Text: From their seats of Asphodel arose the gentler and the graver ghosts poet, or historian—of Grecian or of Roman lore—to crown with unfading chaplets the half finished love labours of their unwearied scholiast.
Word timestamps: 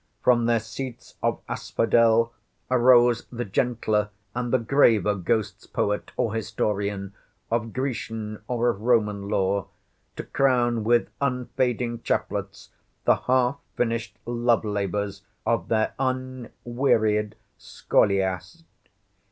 From 0.23 0.47
their 0.47 0.59
seats 0.59 1.13
of 1.21 1.41
Asphodel 1.47 2.33
arose 2.71 3.27
the 3.31 3.45
gentler 3.45 4.09
and 4.33 4.51
the 4.51 4.57
graver 4.57 5.13
ghosts 5.13 5.67
poet, 5.67 6.09
or 6.17 6.33
historian—of 6.33 7.71
Grecian 7.71 8.41
or 8.47 8.69
of 8.69 8.81
Roman 8.81 9.29
lore—to 9.29 10.23
crown 10.23 10.83
with 10.83 11.09
unfading 11.21 12.01
chaplets 12.01 12.71
the 13.05 13.15
half 13.27 13.59
finished 13.77 14.17
love 14.25 14.65
labours 14.65 15.21
of 15.45 15.67
their 15.67 15.93
unwearied 15.99 17.35
scholiast. 17.59 18.63